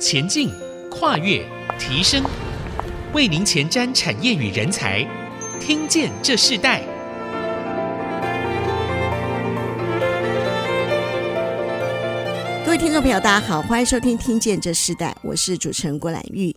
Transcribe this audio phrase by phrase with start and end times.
[0.00, 0.50] 前进、
[0.90, 1.44] 跨越、
[1.78, 2.24] 提升，
[3.12, 5.06] 为您前瞻产业与人才，
[5.60, 6.82] 听见这世代。
[12.64, 16.56] 各位听众朋友，大家好，欢迎收听《听见这世代》，我是主持人郭兰玉。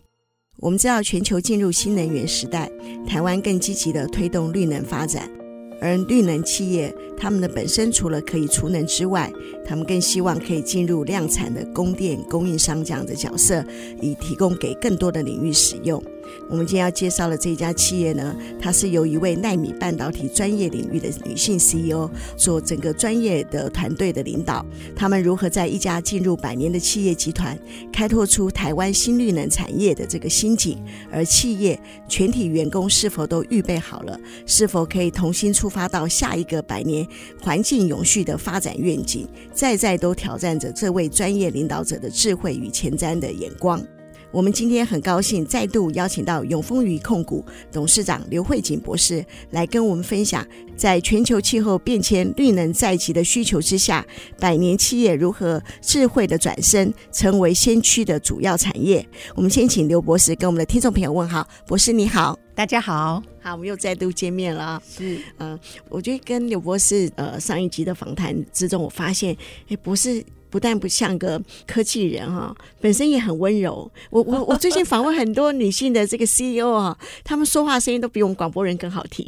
[0.56, 2.70] 我们知道，全球进入新能源时代，
[3.06, 5.28] 台湾更积极的推动绿能发展。
[5.80, 9.32] 而绿能企业，他们的本身除了可以储能之外，
[9.64, 13.64] 他们更希望可以进入量产的供电供应商这样的角色，
[14.00, 16.02] 以提供给更多的领域使用。
[16.48, 24.64] 我们今天要介绍的这家企业呢，它是由一位奈米半导体专业领域的女性 CEO 做整个专业的团队的领导。
[24.94, 27.58] 他们如何在一家进入百年的企业集团，
[27.92, 30.78] 开拓出台湾新绿能产业的这个新景？
[31.10, 34.18] 而企业全体员工是否都预备好了？
[34.46, 37.06] 是否可以同心出发到下一个百年
[37.40, 39.26] 环境永续的发展愿景？
[39.52, 43.82] 在在都挑战着这位专业领导者的智慧与前瞻的眼光。
[44.34, 50.44] 我们今天很高兴再度邀请到永丰余控股董事长刘慧锦博士来跟我们分享，
[50.76, 54.04] 在全球气候变迁、绿能在即的需求之下，
[54.40, 59.06] 百年企业如何智慧的转身，成为先驱的主要产业。
[59.36, 64.82] 我们先请刘博士跟我们的听众朋友问好，博士你好，大家好，好，我们又再度见面了。
[64.84, 69.36] 是，嗯、呃，我觉得跟刘博士呃上一集的访谈之中，我发现，
[69.68, 70.24] 哎，博士。
[70.54, 73.90] 不但不像个科技人哈，本身也很温柔。
[74.08, 79.26] 我我我最近访问很多女性的这个 CEO 啊，她们说话声音都比我们广播人更好听。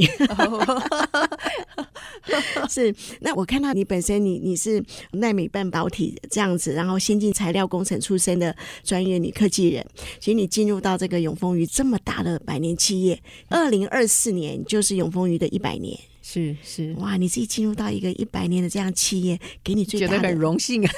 [2.71, 4.81] 是，那我看到你本身你你是
[5.15, 8.55] 纳米半导体这样子，然后先进材料工程出身的
[8.85, 9.85] 专业女科技人，
[10.21, 15.99] 其实你进入到这个永丰余这么大的百年企业，二零二四年就是永丰余的一百年。
[16.29, 20.93] 是是哇，你自己进入到一个一百年的这样企业，给你最大的觉得很荣幸啊！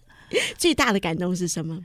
[0.58, 1.80] 最大的感动是什么？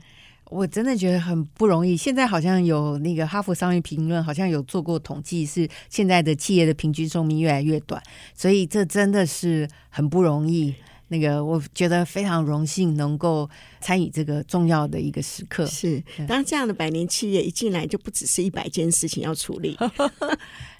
[0.50, 1.96] 我真的觉得很不容易。
[1.96, 8.02] 现在好像有那个《哈佛商业评论》好像有做过统计，是现在的企业的平均寿命越来越短，
[8.34, 10.74] 所以这真的是很不容易。
[11.08, 13.48] 那个我觉得非常荣幸能够
[13.82, 15.66] 参与这个重要的一个时刻。
[15.66, 19.76] 是，当然这样的百年企业一进来，就不只是一百件事情要处理。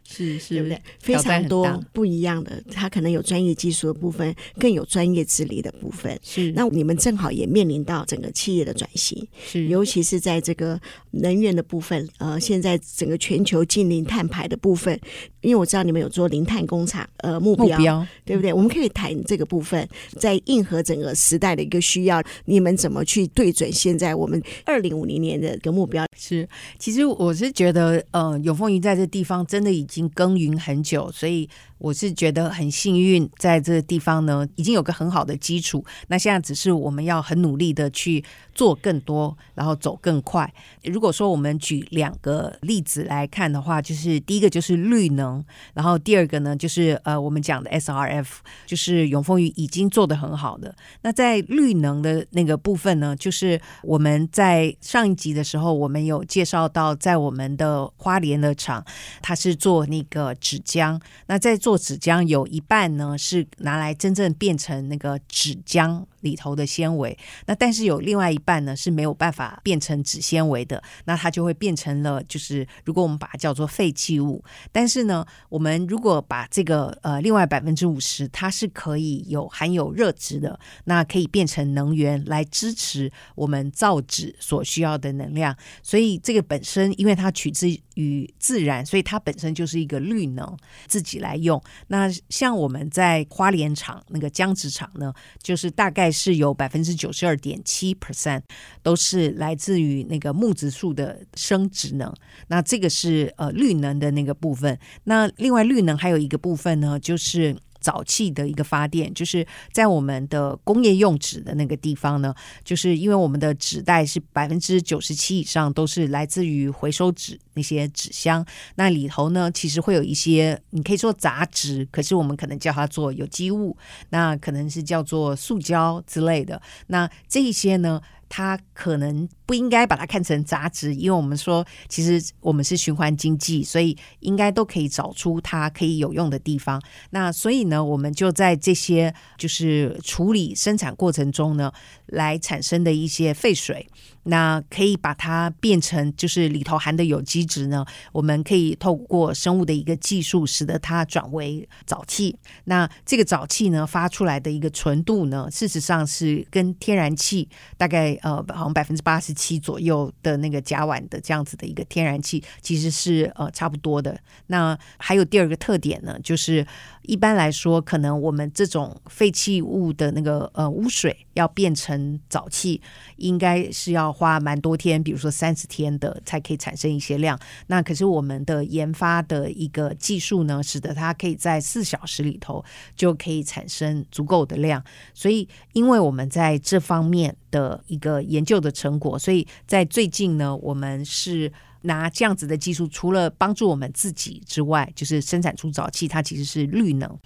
[0.05, 0.83] 是是，对不对？
[0.99, 6.19] 非常多不一样的，它可能有专业技术的部分，更有专业治理的部分。
[6.25, 10.79] 是，那你们正好也面临到整个企业的转型，是，尤其是在这个
[11.13, 12.07] 能源的部分。
[12.19, 15.01] 呃，现在整个全球近零碳排的部分，
[15.41, 18.53] 因为我知道你们有做零碳工厂，呃，目标，目标对不对？
[18.53, 19.89] 我们可以谈这个部分，
[20.19, 26.05] 在应和整个时代的一个需要，你们怎么怎么去对准现在我们二零五零年的一个目标？
[26.15, 26.47] 是，
[26.79, 30.03] 其实我是觉得，呃，永丰云在这地方真的已经。
[30.15, 31.49] 耕耘很久，所以。
[31.83, 35.85] 我是觉得很幸运，在这个地方呢，已经有个很好的基础。
[36.07, 40.49] 那现在只是我们要很努力的去做更多，然后走更快。
[40.85, 45.45] 如果说我们举两个例子来看的话，就是第一个就是绿能，
[45.75, 48.27] 然后第二个呢就是呃我们讲的 SRF，
[48.65, 50.73] 就是永丰鱼已经做得很好的。
[51.01, 58.85] 那在绿能的那个部分呢，就是我们在上一集的时候，我们有介绍到，在我们的花莲的厂，
[59.21, 61.72] 它是做那个纸浆，那在做。
[61.73, 67.17] 做纸浆有一半呢是拿来真正变成那个纸浆里头的纤维，
[67.47, 90.57] 那但是有另外一半呢是没有办法变成纸纤维的，那它就会变成了就是如果我们把它叫做废弃物，但是呢，我们如果把这个呃另外百分之五十，它是可以有含有热值的，那可以变成能源来支持我们造纸所需要的能量，所以这个本身因为它取自于自然，所以它本身就是一个绿能，
[90.87, 91.61] 自己来用。
[91.89, 95.13] 那像我们在花莲厂那个浆纸厂呢，
[95.43, 98.43] 就是大概是有百分之九十二点七 percent
[98.83, 102.13] 都是来自于那个木质素的生殖能。
[102.49, 104.79] 那这个是呃绿能的那个部分。
[105.05, 107.57] 那另外绿能还有一个部分呢，就是。
[107.83, 112.35] 早期的一个发电，就是在我们的工业用纸的那个地方呢，
[112.65, 118.47] 就是因为我们的纸袋是百分之九十七以上都是来自于回收纸那些纸箱，
[118.77, 123.77] 那里头呢其实会有一些你可以说杂质，可是我们可能叫它做有机物，
[124.11, 128.01] 那可能是叫做塑胶之类的，那这一些呢。
[128.35, 136.81] 它可能不应该把它看成杂质，因为我们说其实我们是循环经济，所以应该都可以找出它可以有用的地方。
[137.11, 141.71] 那所以呢，我们就在这些就是处理生产过程中呢，
[142.07, 143.87] 来产生的一些废水，
[144.25, 152.39] 那可以把它变成，就是里头含的有机质呢，我们可以透过生物的一个技术，使得它转为沼气。
[152.65, 164.19] 那这个沼气呢，发出来的一个纯度呢，事实上是跟天然气大概呃，好像百分之八十七左右的那个甲烷的这样子的一个天然气，其实是呃差不多的。
[164.47, 166.67] 那还有第二个特点呢，就是
[167.03, 172.81] 一般来说，可能我们这种废弃物的那个呃污水要变成沼气，
[173.17, 174.13] 应该是要。
[174.23, 177.37] 花蛮多天，比如说三十天的，才可以产生一些量。
[177.67, 182.63] 那可是我们的研发的一个技术呢，使得它可以在四小时里头
[182.95, 184.85] 就可以产生足够的量。
[185.13, 191.51] 所以，因为我们在这方面的一个研究的成果，所以在最近呢，我们是。
[191.83, 197.19] 拿这样子的技术，除了帮助我们自己之外，就是生产出沼气，它其实是绿能，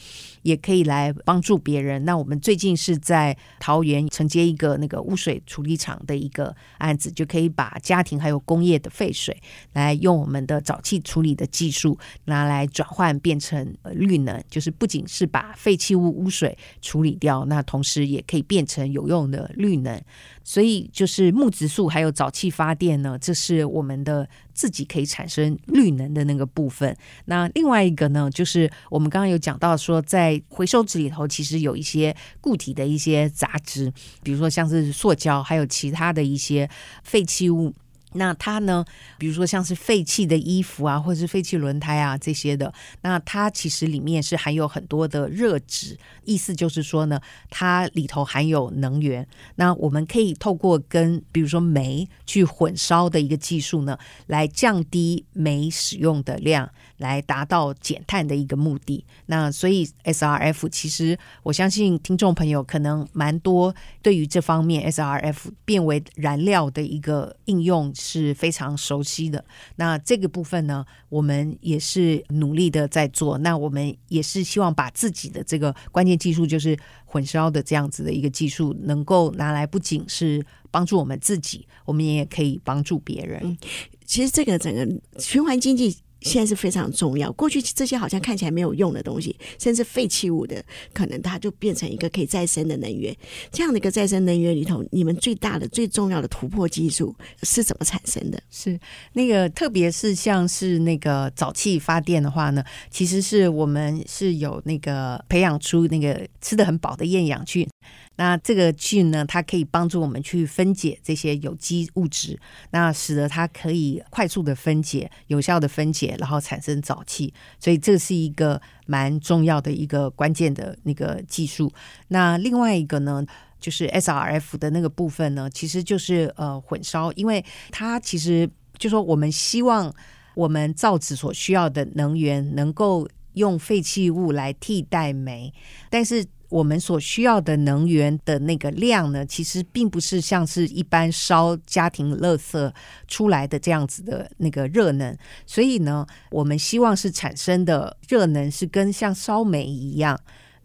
[0.43, 2.05] 也可以来帮助别人。
[2.05, 9.37] 那我们最近是在桃园承接一个那个污水处理厂的一个案子，就可以把家庭还有工业的废水，
[9.73, 20.01] 来用我们的沼气处理的技术拿来转换变成绿能，就是不仅是把废弃物污水处理掉，那同时也可以变成有用的绿能。
[20.49, 26.97] 所以就是木质素还有沼气发电呢，这是我们的自己可以产生绿能的那个部分。
[27.25, 36.71] 那另外一个呢，就是我们刚刚有讲到说，在回收纸里头其实有一些固体的一些杂质，比如说像是塑胶，还有其他的一些
[37.03, 37.75] 废弃物。
[38.17, 38.85] 那它呢，
[39.19, 42.73] 比如说像是废弃的衣服啊，或者是废弃轮胎啊这些的，
[43.03, 47.21] 那它其实里面是含有很多的热值，意思就是说呢，
[47.51, 49.27] 它里头含有能源。
[49.57, 59.05] 那我们可以透过跟比如说煤去混烧的一个技术呢，来降低煤使用的量，来达到减碳的一个目的。
[59.27, 67.93] 那所以 SRF 其实我相信听众朋友可能蛮多对于这方面 SRF 变为燃料的一个应用。
[68.07, 69.45] 是非常熟悉的。
[69.77, 73.37] 那这个部分呢，我们也是努力的在做。
[73.39, 83.59] 那我们也是希望把自己的这个关键技术，就是混烧的这样子的一个技术，能够拿来不仅是帮助我们自己，我们也可以帮助别人。
[84.05, 84.87] 其实这个整个
[85.19, 85.97] 循环经济。
[86.27, 87.31] 现在是非常重要。
[87.33, 90.63] 过去这些好像看起来没有用的东西，甚至废弃物的，
[90.93, 93.17] 可能它就变成一个可以再生的能源。
[93.53, 97.15] 这样的一个再生能源里头，你们最大的、最重要的突破技术
[97.45, 98.43] 是怎么产生的？
[98.51, 98.79] 是
[99.13, 107.67] 那个，特别是像是那个沼气发电的话呢，其实是我们是有那个培养出那个吃得很饱的厌氧菌。
[108.17, 112.39] 那这个菌呢，它可以帮助我们去分解这些有机物质，
[112.71, 117.33] 那使得它可以快速的分解、有效的分解，然后产生沼气。
[117.61, 121.71] 所以这是一个蛮重要的一个关键的那个技术。
[122.09, 123.25] 那另外一个呢，
[123.61, 128.49] 就是 SRF 的那个部分呢，其实就是呃混烧，因为它其实
[128.79, 129.95] 就说我们希望
[130.35, 135.53] 我们造纸所需要的能源能够用废弃物来替代煤，
[135.91, 136.25] 但是。
[136.49, 142.73] 我们所需要的能源的那个量呢，其实并不是像是一般烧家庭垃圾
[143.09, 150.19] 出来的这样子的那个热能，所以呢，我们希望是产生的热能是跟像烧煤一样，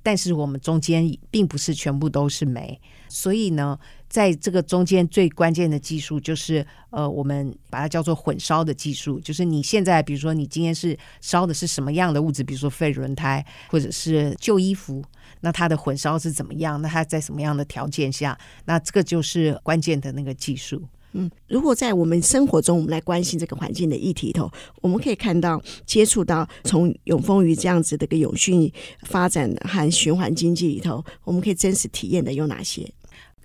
[0.03, 2.79] 但是我们中间并不是全部都是煤，
[3.09, 15.03] 所以呢，在这个中间最关键的技术就是，呃，我们把它叫做混烧的技术，就是你现在比如说你今天是烧的是什么样的物质，比如说废轮胎或者是旧衣服。
[15.41, 16.81] 那它的混烧是怎么样？
[16.81, 18.37] 那它在什么样的条件下？
[18.65, 20.81] 那这个就是关键的那个技术。
[21.13, 28.71] 嗯，如果在我们生活中，我们来关心这个环境的议题头，我们可以看到、接触到从永丰鱼这样子的一个永续
[29.03, 32.89] 发展和循环经济里头，我们可以真实体验的有哪些？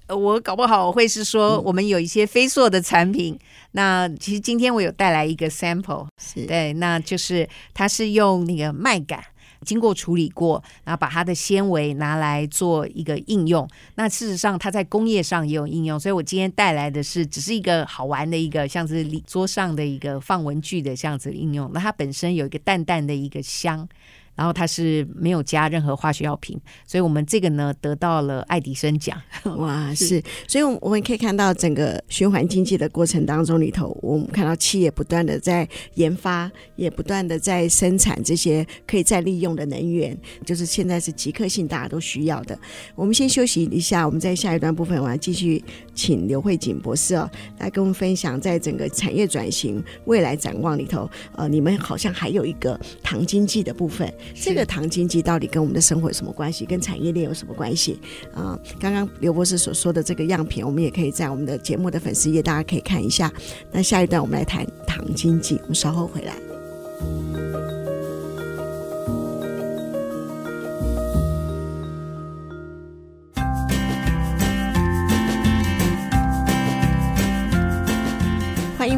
[0.07, 3.35] 呃，我搞不好我会是说，我们有一些非塑的产品。
[3.35, 3.41] 嗯、
[3.73, 6.07] 那其实今天我有带来一个 sample，
[6.47, 9.19] 对，那就是它是用那个麦稈。
[9.63, 13.69] 经过处理过，然后把它的纤维拿来做一个应用。
[13.95, 15.99] 那事实上，它在工业上也有应用。
[15.99, 21.71] 所以我今天带来的是，只是一个好玩的一个，像是桌上的一个放文具的这样子应用。
[21.73, 23.89] 那它本身有一个淡淡的一个香。
[24.37, 29.21] 然后它是没有加任何化学药品，所以我们这个呢得到了爱迪生奖。
[29.57, 42.59] 哇， 是，所以我们可以看到整个循环经济的过程当中里头，我们看到企业不断的在研发，也不断的在生产这些可以再利用的能源，就是现在是即刻性大家都需要的。
[42.95, 45.64] 我们先休息一下，我们在下一段部分，我要继续
[45.97, 54.12] 请刘慧锦博士哦来跟我们分享，在整个产业转型未来展望里头，呃，你们好像还有一个糖经济的部分。
[54.35, 56.67] 这个糖经济到底跟我们的生活有什么关系？
[56.67, 57.99] 跟产业链有什么关系？
[58.35, 63.33] 啊、呃，刚刚刘博士所说的这个样品，我们也可以在我们的节目的粉丝页，大家可以看一下。
[63.73, 67.86] 那下一段我们来谈糖经济，我们稍后回来。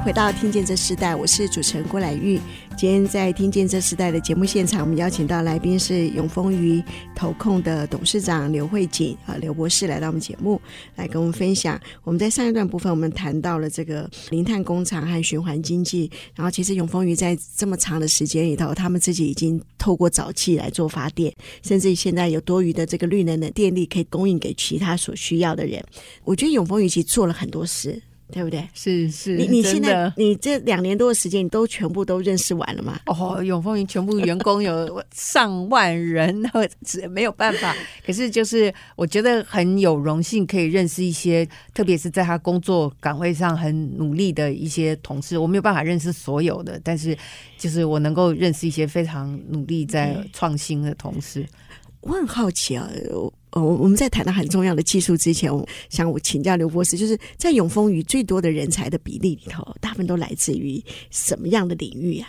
[0.09, 2.41] 回到《听见这时代》，我是主持人郭兰玉。
[2.79, 6.83] 今天在《听见这时代》的节目现场，我们邀请到来宾是永丰鱼
[7.15, 10.59] 投控的董事长刘慧锦啊，刘博士来到我们节目，
[10.97, 11.79] 来跟我们分享。
[12.05, 16.11] 我们在上一段部分，我们谈到了这个零碳工厂和循环经济。
[16.35, 21.31] 然后，其实永丰鱼在这么长的时间里头，他们自己已经透过沼气来做发电，
[21.63, 25.85] 甚至现在有多余的这个绿能的电力可以供应给其他所需要的人。
[26.25, 28.03] 我觉得永丰鱼其实做了很多事。
[28.31, 28.69] 对不对？
[28.75, 33.01] 是是，你你现在你这两年多的时间，你都全部都认识完了吗？
[33.07, 36.51] 哦，永丰云全部员工有 上万人，那
[37.09, 37.75] 没有办法。
[38.05, 45.39] 可是就是我觉得很有荣幸可以认识一些，特别是在他工作岗位上很努力的一些同事。
[45.39, 47.17] 我没有办法认识所有的，但是
[47.57, 51.47] 就是我能够认识一些非常努力在创新的同事。
[52.03, 52.89] 我很好奇啊。
[53.53, 62.29] 哦，我们在谈到很重要的技术之前，我想我请教刘博士，就是在永丰余最多的人才的比例里头，大部分都来自于什么样的领域啊？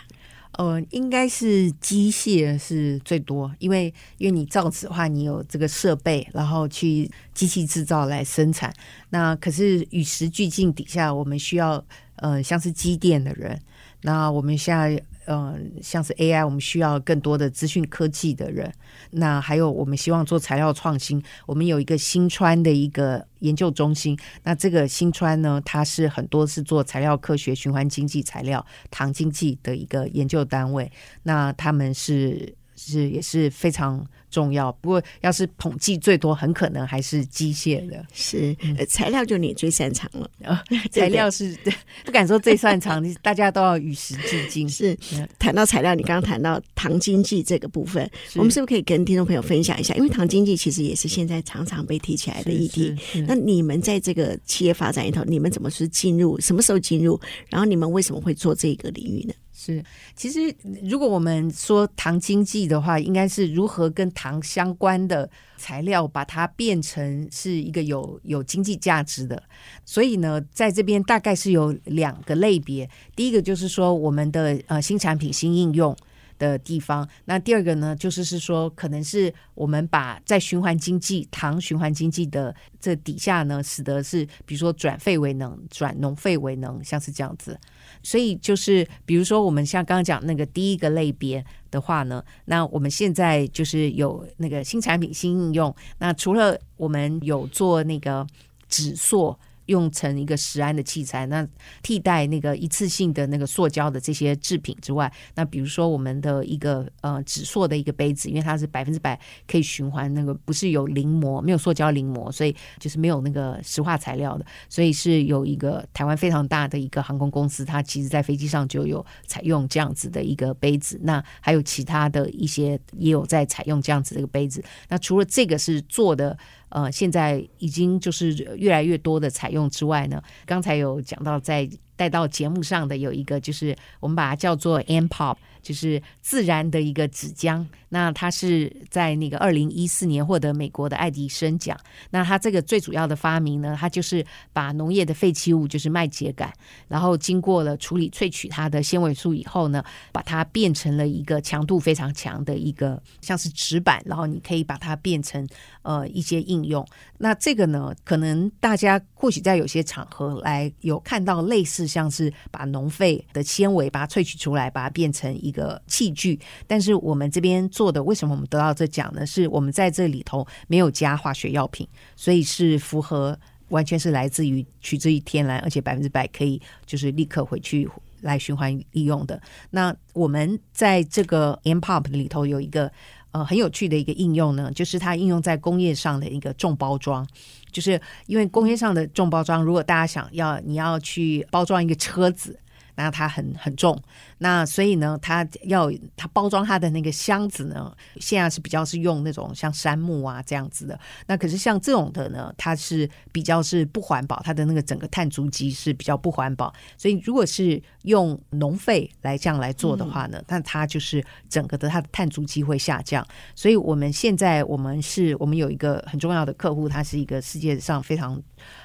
[0.53, 8.73] 呃，应该是机械是最多，因为因为你造纸的话，你有这个设备，然后去机器制造来生产。
[9.09, 11.83] 那可是与时俱进底下，我们需要
[12.15, 13.59] 呃，像是机电的人。
[14.01, 15.01] 那我们现在。
[15.31, 18.73] 嗯，像是 AI，我们需要更多的资讯科技的人。
[19.11, 21.21] 那还有，我们希望做材料创新。
[21.45, 24.17] 我们有一个新川的一个研究中心。
[24.41, 30.91] 那这个新川呢，它是很多是做材料科学、循环经济材料、糖经济的一个研究单位。
[31.21, 34.07] 那他们是是也是非常。
[34.31, 38.05] 重要，不过要是统计最多，很可能还是机械的。
[38.13, 40.29] 是，呃，材料就你最擅长了。
[40.93, 41.57] 材料是
[42.05, 44.69] 不敢说最擅长，大家都要与时俱进。
[44.69, 44.95] 是，
[45.39, 49.95] 谈到材料，你刚刚谈到糖经济这个部分，我们是不是可以跟听众朋友分享一下？
[49.95, 52.95] 因为糖经济其实也是现在常常被提起来的议题。
[53.27, 56.39] 那你们在这个企业发展里头，你们怎么是进入？
[56.39, 57.19] 什么时候进入？
[57.47, 59.33] 然后你们为什么会做这个领域呢？
[59.61, 59.83] 是，
[60.15, 69.43] 其实如果我们说糖经济的话，应该是如何跟糖相关的材料把它变成是一个有有经济价值的。
[69.83, 75.93] 所以呢，在这边大概是有两个类别，第一个就是说我们的呃新产品新应用
[76.39, 87.59] 的地方，那第二个呢，就是是说可能是我们把在循环经济糖循环经济的这底下呢，使得是比如说转废为能，转农废为能，像是这样子。
[88.01, 95.75] 所以就是，比如说我们像刚刚讲那个第一个类别的话呢，那我们现在就是有那个新产品新应用。
[95.97, 98.25] 那除了我们有做那个
[98.67, 99.37] 纸塑。
[99.69, 101.47] 用成一个食安的器材，那
[101.83, 126.37] 替代那个一次性的那个塑胶的这些制品之外，那比如说我们的一个呃纸塑的一个杯子，因为它是百分之百可以循环，那个不是有临膜，没有塑胶临膜，所以就是没有那个石化材料的，所以是有一个台湾非常大的一个航空公司，它其实在飞机上就有采用这样子的一个杯子，那还有其他的一些也有在采用这样子的一个杯子，那除了这个是做的。
[126.69, 135.35] 呃，现在已经就是越来越多的采用之外呢，刚才有讲到在带到节目上的有一个，就是我们把它叫做 M-Pop。
[135.61, 141.77] 就是自然的一个纸浆，那它是在那个二零一四年获得美国的爱迪生奖。
[142.09, 146.49] 那它这个最主要的发明呢，它就是把农业的废弃物，就是麦秸秆，
[146.87, 155.45] 然后经过了处理萃取它的纤维素以后呢，把它变成了一个强度非常强的一个像是纸板，然后你可以把它变成
[155.81, 156.85] 呃一些应用。
[157.17, 165.48] 那这个呢，可能大家或许在有些场合来有看到类似像是把农废的纤维把它萃取出来，把它变成一。
[165.49, 169.25] 一个器具，但是我们这边做的，为什么我们得到这奖呢？
[169.25, 173.37] 是我们在这里头没有加化学药品，所以是符合
[173.69, 177.89] 完全是来自于取自于天然，而且百分之百可以就是立刻回去
[178.21, 179.41] 来循环利用的。
[179.71, 182.91] 那我们在这个 M-Pop 里头有一个
[183.31, 187.27] 呃很有趣的一个应用呢，就是它应用在工业上的一个重包装，
[187.71, 192.57] 就是因为工业上的重包装，如果大家想要你要去包装一个车子。
[192.95, 193.97] 那它很很重，
[194.39, 200.99] 那所以呢，它要它包装它的那个箱子呢，现在是比较是用那种像杉木啊这样子的。
[201.27, 206.73] 那可是像这种的呢，它是比较是不环保，它的那个整个碳足迹是比较不环保。
[206.97, 213.25] 所以如果是用农废来这样来做的话呢，那它就是整个的它的碳足迹会下降。
[213.55, 218.41] 所以我们现在我们是我们有一个很重要的客户，它是一个世界上非常。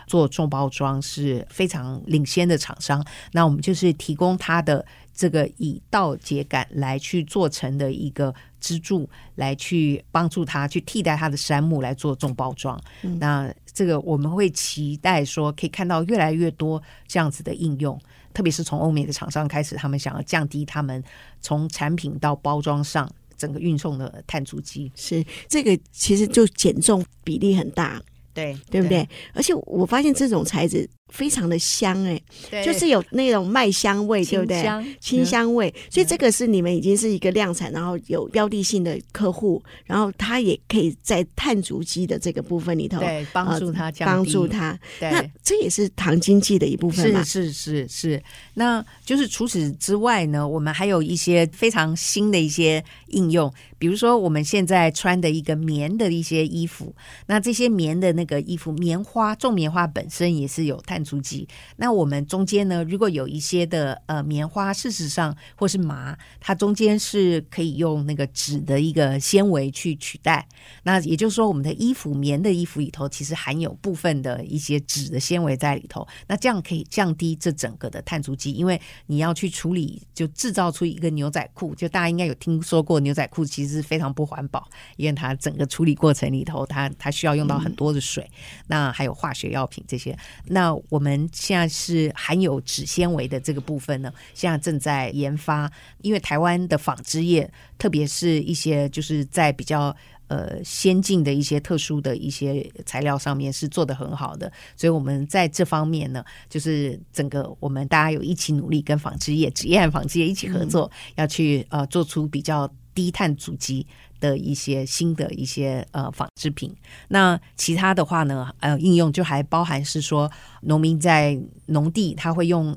[0.06, 4.84] 做重包装是非常领先的厂商，那我们就是提供它的
[5.14, 12.78] 这个以稻秸稈来去做成的一个支柱，来去帮助他去替代他的杉木来做重包装。
[13.02, 17.98] 嗯、那这个我们会期待说可以看到越来越多这样子的应用，
[18.32, 21.02] 特别是从欧美的厂商开始，他们想要降低他们
[21.40, 24.90] 从产品到包装上整个运送的碳足迹。
[24.96, 28.02] 是这个其实就减重比例很大。
[28.32, 29.04] 对，对不对？
[29.04, 30.90] 对，而且我发现这种材质。
[31.08, 32.20] 非常的香哎、
[32.50, 34.64] 欸，就是有那种麦香味，对不对？
[35.00, 44.78] 清香味，所以这个是你们已经是一个量产，然后有标的性的客户，然后他也可以在碳足迹的这个部分里头，对，帮助他降低，帮助他。
[45.00, 47.22] 那这也是糖经济的一部分嘛？
[47.22, 48.22] 是是是是。
[48.54, 56.92] 那就是除此之外呢，我们还有一些非常新的一些应用，比如说我们现在穿的一个棉的一些衣服，
[57.26, 70.46] 那这些棉的那个衣服，棉花种棉花本身也是有碳碳足迹，那我们中间呢，如果有一些的呃棉花，事实上或是麻，它中间是可以用那个纸的一个纤维去取代。
[70.84, 76.06] 那也就是说，我们的衣服棉的衣服里头，其实含有部分的一些纸的纤维在里头。
[76.28, 88.30] 那这样可以降低这整个的碳足迹，因为你要去处理，就制造出一个牛仔裤，就大家应该有听说过，牛仔裤其实是非常不环保，因为它整个处理过程里头，它它需要用到很多的水，
[88.68, 90.72] 那还有化学药品这些，那。
[90.88, 95.70] 我们现在是含有纸纤维的这个部分呢，现在正在研发。
[96.02, 99.94] 因为台湾的纺织业，特别是一些就是在比较
[100.28, 113.86] 呃先进的一些特殊的一些材料上面是做得很好的，所以我们在这方面呢，就是整个我们大家有一起努力，跟纺织业、职业和纺织业一起合作，嗯、要去呃做出比较低碳足迹
[114.24, 116.74] 的一些新的一些呃纺织品，
[117.08, 120.30] 那其他的话呢，呃，应用就还包含是说，
[120.62, 122.74] 农民在农地他会用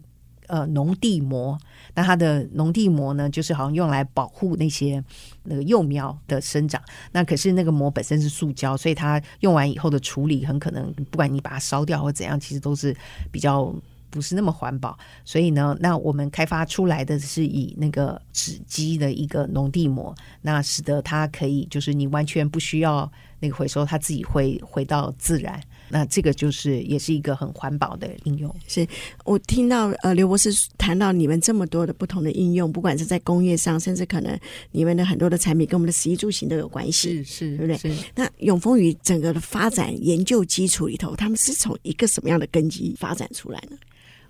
[0.48, 1.58] 呃农地膜，
[1.96, 5.02] 那它的农地膜呢，就是好像用来保护那些
[5.44, 6.82] 那个幼苗的生长。
[7.14, 12.94] 那可是那个膜本身是塑胶，所以它用完以后的处理很可能，不管你把它烧掉或怎样，其实都是
[13.32, 13.74] 比较。
[14.10, 25.62] 不是那么环保，所以呢，那我们开发出来的是以那个纸基的一个农地膜，那使得它可以就是你完全不需要那个回收，它自己会回到自然。
[25.90, 28.54] 那这个就是也是一个很环保的应用。
[28.68, 28.86] 是
[29.24, 34.38] 我听到呃刘博士谈到你们这么多的不同的应用，不管是在工业上，甚至可能
[34.72, 37.78] 你们的很多的产品跟我们的食衣住行都有关系，是是，对不对？
[37.78, 43.78] 是那永丰余整个的发展研究基础里头，他们是从一个什么样的根基发展出来呢？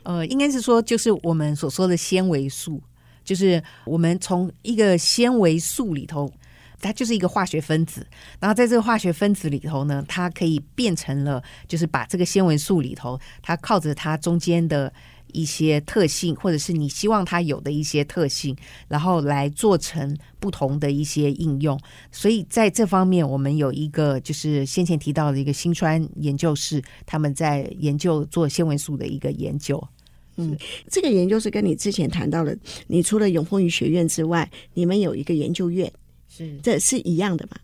[0.08, 2.82] 呃，应该是说，就是我们所说的纤维素，
[3.26, 6.32] 就是我们从一个纤维素里头，
[6.80, 8.08] 它就是一个化学分子，
[8.40, 14.94] 然后在这个化学分子里头呢，它可以变成了，就是把这个纤维素里头，它靠着它中间的
[15.34, 18.56] 一些特性，或者是你希望它有的一些特性，
[18.88, 21.78] 然后来做成不同的一些应用。
[22.14, 29.86] 所以在这方面，我们有一个就是先前提到的一个新川研究室，他们在研究做纤维素的一个研究。
[30.38, 30.56] 嗯，
[30.88, 35.92] 这个研究是跟你之前谈到的，你除了永丰余学院之外，你们有一个研究院，
[36.30, 37.58] 是这是一样的嘛？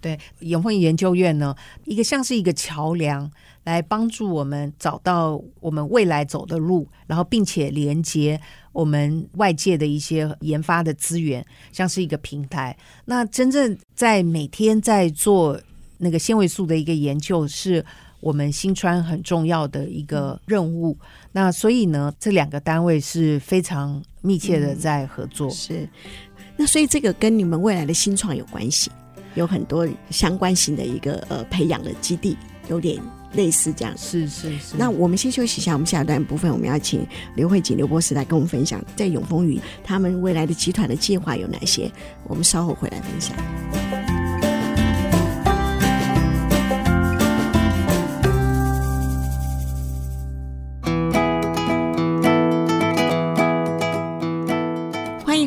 [0.00, 3.30] 对，永丰余研究院呢，一个像是一个桥梁，
[3.64, 8.40] 来帮助我们找到我们未来走的路，然后并且连接
[8.72, 12.74] 我们外界的一些研发的资源，像是一个平台。
[13.04, 15.60] 那真正在每天在做
[15.98, 17.84] 那个纤维素的一个研究是。
[18.26, 20.98] 我们新川很重要的一个任务，
[21.30, 25.46] 那所以呢，这两个单位是非常密切的在合作。
[25.46, 25.88] 嗯、是，
[26.56, 28.90] 那所以这个跟你们未来的新创有关系，
[29.36, 32.36] 有很多相关性的一个呃培养的基地，
[32.68, 33.00] 有点
[33.34, 33.96] 类似这样。
[33.96, 34.74] 是是是。
[34.76, 41.88] 那我们先休息一下，我们下一段部分我们要请刘慧锦刘博士来跟我们分享，在永丰云他们未来的集团的计划有哪些，
[42.24, 43.36] 我们稍后回来分享。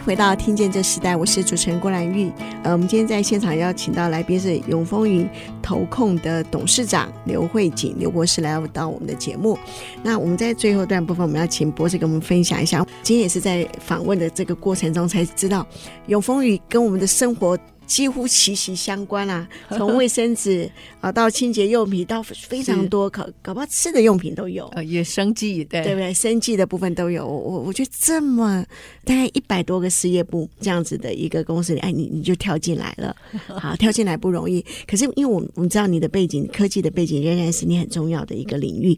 [0.10, 2.32] 回到《听见这时代》，我是主持人郭兰玉。
[2.64, 5.30] 呃，我们今天在现场邀请到来宾是永丰云
[5.62, 9.56] 投控的董事长刘慧锦刘博士来到我们的节目。
[10.02, 12.84] 那我们在最后段部分，我们要请博士跟我们分享一下。
[13.04, 15.64] 今天也是在访问的这个过程中才知道，
[16.08, 17.56] 永丰云跟我们的生活。
[17.90, 20.70] 几乎息息相关啊， 从卫生纸
[21.02, 26.14] 啊到清洁用品，到非常多，可搞不好吃的用品都有，呃，也生计，对对不对？
[26.14, 27.26] 生计的部分都有。
[27.28, 28.64] 我我我觉得这么
[29.04, 33.16] 大概一百多个事业部这样子的一个公司里，哎，你你就跳进来了，
[33.60, 34.64] 好，跳进来不容易。
[34.86, 38.96] 可是因为我我们知道你的背景，科技的背景仍然是你很重要的一个领域，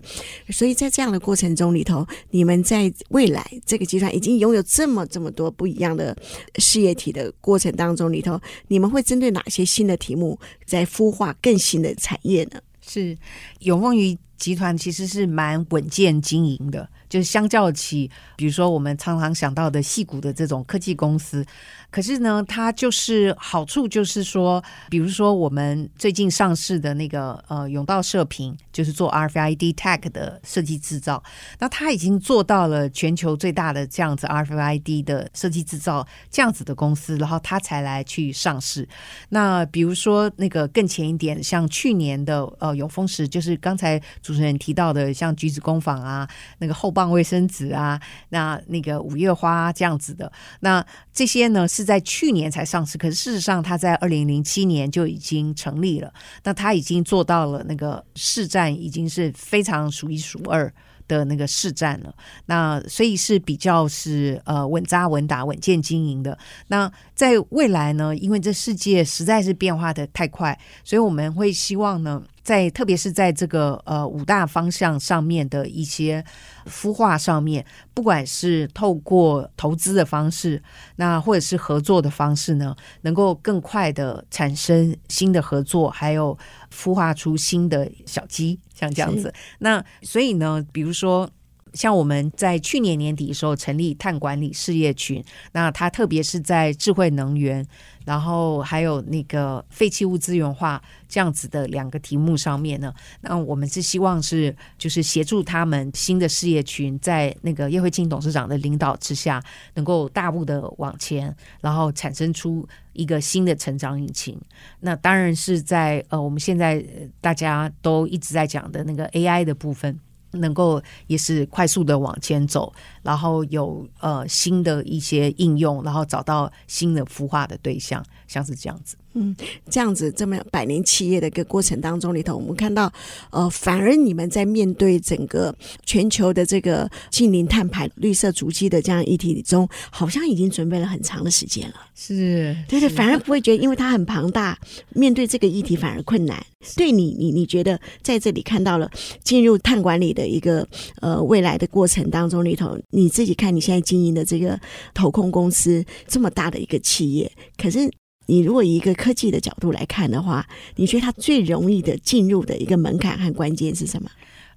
[0.50, 6.14] 所以在这样的过程中里头，你们在未来这个集团已经拥有这么这么多不一样的
[6.58, 8.81] 事业体的过程当中里头，你。
[8.82, 12.60] 我们会针对哪些新的题目，在孵化更新的产业呢？
[12.82, 13.15] 是
[13.60, 21.46] 永丰鱼集团其实是蛮稳健经营的，就是相较起，比如说我们常常想到的细谷的这种科技公司。
[21.92, 31.22] 可是呢，它就是好处就是说，比如说我们最近上市的那个呃永道射频，就是做 RFID tag 的设计制造，
[31.60, 38.88] 那它已经做到了全球最大的这样子 RFID 的设计制造这样子的公司，然后它才来去上市。
[39.28, 46.26] 那比如说那个更前一点，像去年的呃永丰时，就是刚才主持人提到的，像橘子工坊啊，
[46.60, 48.00] 那个后棒卫生纸啊，
[48.30, 51.81] 那那个五月花这样子的，那这些呢是。
[51.82, 56.13] 是在去年才上市，可是事实上，它在二零零七年就已经成立了。
[56.44, 60.72] 那它已经做到了那个市占，已经是非常数一数二
[61.08, 62.13] 的那个市占了。
[62.46, 66.38] 那所以是比较是呃稳扎稳打、稳健经营的。
[66.67, 72.22] 那在未来呢，因为这世界实在是变化的太快，所以我们会希望呢。
[72.44, 76.24] 在特别是在这个呃五大方向上面的一些
[76.66, 80.62] 孵化上面，不管是透过投资的方式，
[80.96, 86.38] 那或者是合作的方式呢，能够更快的产生新的合作，还有
[86.74, 89.34] 孵化出新的小鸡，像这样子。
[89.60, 91.30] 那所以呢，比如说。
[91.74, 97.66] 像我们在去年年底的时候成立碳管理事业群，那它特别是在智慧能源，
[98.06, 109.42] 然后还有那个废弃物资源化这样子的两个题目上面呢，那我们是希望是就是协助他们新的事业群在那个叶慧卿董事长的领导之下，
[109.76, 114.38] 能够大步的往前，然后产生出一个新的成长引擎。
[114.82, 116.86] 那当然是在呃我们现在
[117.22, 119.98] 大家都一直在讲的那个 AI 的部分。
[120.32, 122.72] 能够也是快速的往前走，
[123.04, 128.96] 然后有呃新的一些应用，然后找到新的孵化的对象，像是这样子。
[129.14, 129.36] 嗯，
[129.70, 132.90] 这样子这么百年企业的一个过程当中里头，我们看到，
[133.30, 135.54] 呃，反而你们在面对整个
[135.86, 141.76] 全球的这个近零碳排、绿色足迹的这样议题中，好像已经准备了很长的时间了。
[141.94, 144.58] 是，对对，反而不会觉得，因为它很庞大，
[144.92, 146.42] 面对这个议题反而困难。
[146.78, 148.90] 对你，你你觉得在这里看到了
[149.24, 150.66] 进入碳管理的一个
[151.02, 154.60] 呃未来的过程当中里头，你自己看你现在经营的这个
[154.94, 157.92] 投控公司这么大的一个企业，可是。
[158.28, 164.10] 你如果以一个科技的角度来看的话，你觉得它最容易的进入的一个门槛和关键是什么？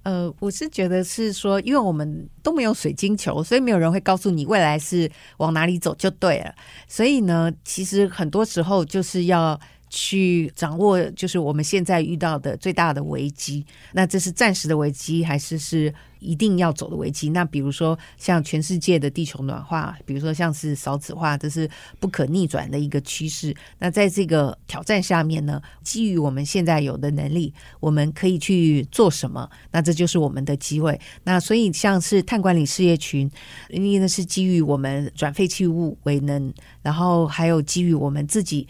[0.03, 6.55] 呃，我是觉得是说，因为我们都没有水晶球，所以没有人会告诉你未来是往哪里走就对了。
[6.87, 9.59] 所以呢，其实很多时候就是要。
[9.95, 17.29] 去掌握就是我们现在遇到的最大的危机，那这是暂时的危机，还是是一定要走的危机？
[17.29, 23.55] 那比如说像全世界的地球暖化，比如说像是少子化，这是不可逆转的一个趋势。
[23.79, 29.49] 那在这个挑战下面呢，基于我们现在有的能力，我们可以去做什么？
[29.71, 30.99] 那这就是我们的机会。
[31.23, 33.31] 那所以像是碳管理事业群，
[33.69, 38.67] 因为呢是基于我们转废弃物为能，然后还有基于我们自己。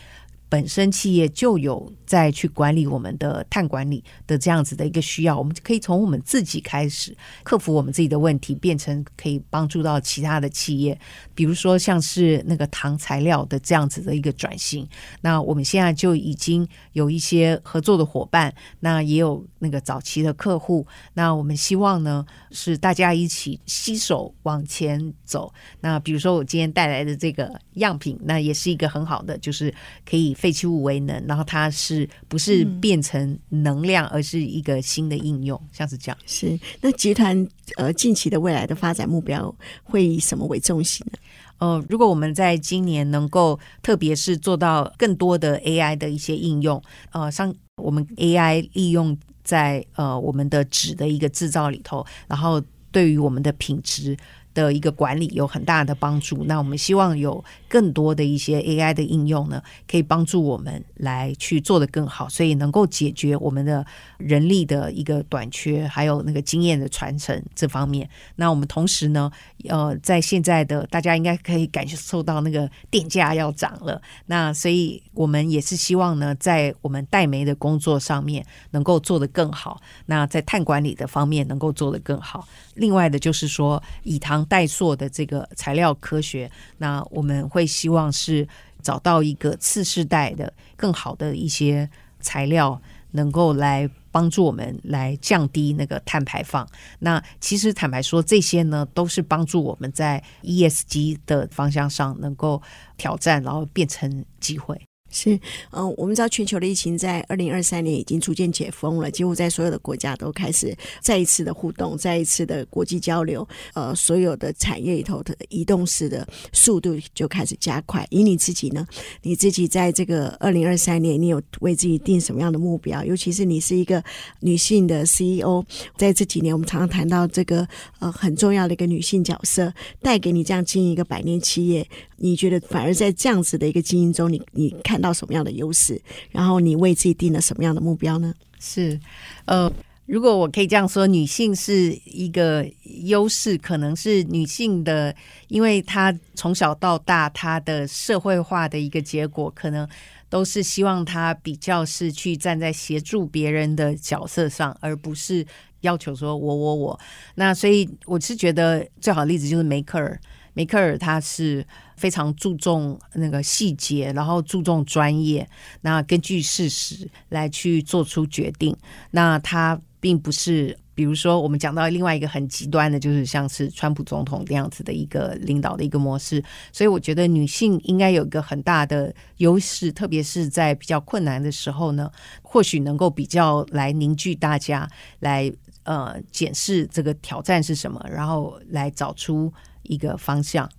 [0.55, 7.13] 本身企业就有在去管理我们的碳管理的这样子的一个需要，我们可以从我们自己开始
[7.43, 10.97] 克服我们自己的问题，变成可以帮助到其他的企业，
[11.33, 14.87] 比如说像是那个糖材料的这样子的一个转型。
[15.19, 20.87] 那我们现在就已经有一些合作的伙伴，那也有那个早期的客户。
[21.15, 25.53] 那我们希望呢是大家一起携手往前走。
[25.81, 29.73] 那比如说我今天带来的这个样品，那也是一个很好的，就是
[30.09, 30.33] 可以。
[30.45, 36.17] 废弃物为能，然后它是不是变成能量，而是一个新的应用，像是这样。
[36.27, 41.17] 是那集团呃近期的未来的发展目标会以什么为重心呢？
[41.57, 46.79] 呃，如果我们在今年能够，特别是做到更多的 AI 的一些应用，
[47.11, 54.15] 呃，像我们 AI 利用在呃我们的纸的一个制造里头，然后对于我们的品质。
[54.55, 56.43] 的一个管理有很大的帮助。
[56.45, 63.85] 那我们希望有更多的一些 AI 的应用呢，可以帮助我们来去做得更好，所以能够解决我们的
[64.17, 68.09] 人力的一个短缺，还有那个经验的传承这方面。
[68.37, 69.29] 那我们同时呢，
[69.67, 79.81] 呃，在现在的大家应该可以感受到那个电价要涨了，那所以我们也是希望呢，在我们带媒的工作上面能够做得更好。
[80.05, 82.47] 那在碳管理的方面能够做得更好。
[82.75, 88.47] 另外的就是说，以糖代塑的这个材料科学，那我们会希望是
[88.81, 92.81] 找到一个次世代的更好的一些材料，
[93.11, 96.67] 能够来帮助我们来降低那个碳排放。
[96.99, 102.61] 那其实坦白说，这些呢都是帮助我们在 ESG 的方向上能够
[102.97, 104.79] 挑战，然后变成机会。
[105.15, 105.39] 是，
[105.71, 118.05] 嗯，我们知道全球的疫情在二零二三年已经逐渐解封了，几乎在所有的国家都开始再一次的互动，再一次的国际交流，呃，所有的产业里头的移动式的速度就开始加快。
[118.09, 118.85] 以你自己呢，
[119.21, 123.01] 你自己在这个二零二三年，你有为自己定什么样的目标？
[123.05, 124.03] 尤其是你是一个
[124.41, 125.63] 女性的 CEO，
[125.95, 127.65] 在这几年我们常常谈到这个
[127.99, 136.01] 呃很重要的一个女性角色，带给你这样经营一个百年企业，你觉得反而在这样子的一个经营中，你你看到什么样的优势？
[136.31, 138.33] 然后你为自己定了什么样的目标呢？
[138.59, 138.99] 是，
[139.45, 139.71] 呃，
[140.05, 145.13] 如果我可以这样说，女性是一个优势，可能是女性的，
[145.49, 149.87] 因为她从小到大，她的社会化的一个结果，可能
[150.29, 155.45] 都是希望她比较是去站在协助别人的角色上，而不是
[155.81, 156.99] 要求说我我我。
[157.35, 160.19] 那所以我是觉得最好的例子就是梅克尔。
[160.55, 161.65] 梅克尔他是
[161.97, 165.47] 非常注重那个细节，然后注重专业，
[165.81, 168.75] 那根据事实来去做出决定。
[169.11, 176.41] 那他并不是，比如说我们讲到另外一个很极端的，就是像是川普总统这样子的一个领导的一个模式。
[176.71, 182.09] 所以我觉得女性应该有一个很大的优势，特别是在比较困难的时候呢，
[182.41, 184.89] 或许能够比较来凝聚大家，
[185.19, 185.51] 来
[185.83, 189.51] 呃检视这个挑战是什么，然后来找出。
[189.85, 190.69] 一个方向，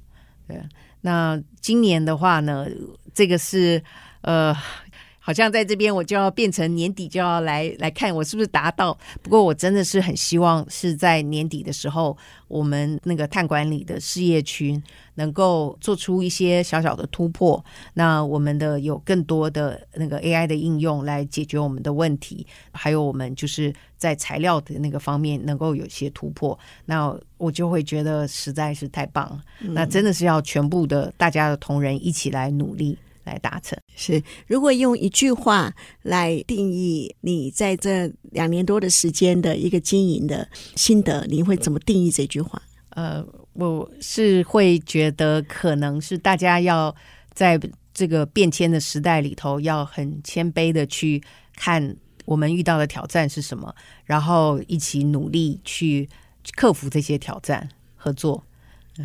[0.46, 0.62] 对。
[1.00, 2.66] 那今年的话呢，
[3.14, 3.82] 这个是
[4.22, 4.54] 呃，
[5.26, 8.96] 好像在这边我就要变成年底就要来来看我是不是达到。
[9.20, 14.80] 不过我真的是很希望是在年底的时候，我们那个碳管理的事业群
[15.16, 17.64] 能够做出一些小小的突破。
[17.94, 26.56] 那我们的有更多的那个 AI 的应用来解决我们的问题，还有我们就是在材料的那个方面能够有些突破。
[26.84, 29.42] 那我就会觉得实在是太棒了。
[29.58, 33.78] 那真的是要全部的大家的同仁一起来努力来达成。
[33.94, 42.62] 是，如果用一句话来定义你在这两年多的时间的一个经营的心得，你会怎么定义这句话？
[42.90, 46.94] 呃，我是会觉得，可能是大家要
[47.34, 47.60] 在
[47.92, 51.22] 这个变迁的时代里头，要很谦卑的去
[51.56, 56.08] 看我们遇到的挑战是什么，然后一起努力去
[56.54, 58.42] 克服这些挑战，合作。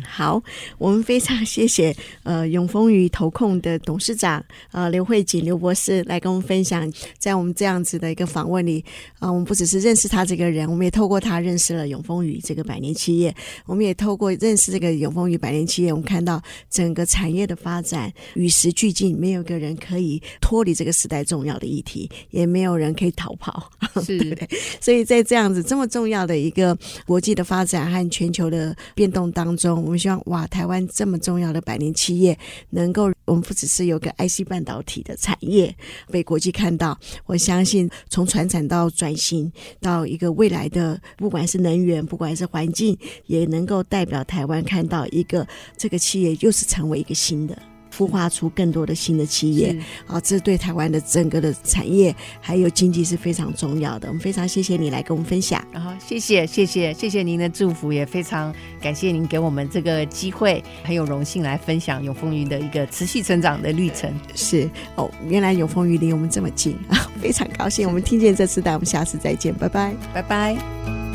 [0.08, 0.42] 好，
[0.78, 8.82] 我们非常谢谢呃永丰鱼投控的董事长呃刘慧锦刘博士来跟我们分享，在我们这样子的一个访问里，
[9.18, 13.34] 啊、呃，我们不只是认识他这个人，我们也透过他认识了永丰鱼这个百年企业，
[13.66, 23.70] 我们也透过认识这个永丰鱼百年企业，我们看到整个产业的发展与时俱进，没有一个人可以脱离这个时代重要的议题，也没有人可以逃跑，
[24.02, 24.48] 是对对，
[24.80, 29.81] 所以在这样子这么重要的一个国际的发展和全球的变动当中。
[29.82, 32.38] 我们希望哇，台湾这么重要的百年企业，
[32.70, 35.74] 能够我们不只是有个 IC 半导体的产业
[36.10, 47.56] 被国际看到，我相信从传产到转型到一个未来的，不管是能源，不管是环境，也能够代表台湾看到一个这个企业又是成为一个新的。
[47.94, 49.76] 孵化出更多的新的企业，
[50.06, 54.08] 啊，这对台湾的整个的产业还有经济是非常重要的。
[54.08, 64.12] 我们非常谢谢你来跟我们分享，然后谢谢谢谢谢谢您的祝福，也非常感谢您给我们这个机会，很有荣幸来分享永丰云的一个持续成长的历程。
[64.34, 67.86] 是哦，原来永丰云离我们这么近啊， 非常高兴。
[67.86, 71.11] 我们听见这次，带我们下次再见，拜拜，拜拜。